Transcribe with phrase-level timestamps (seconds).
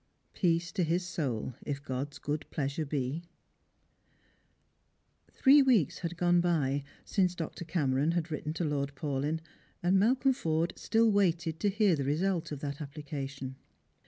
[0.33, 3.21] Peace to his soul, if God's good pleasure be!"
[5.43, 7.65] i'HBEE weeks had gone by since Dr.
[7.65, 9.41] Cameron had written to Lord Paulyn,
[9.83, 13.57] and Malcolm Forde still waited to hear the result of that apphcation.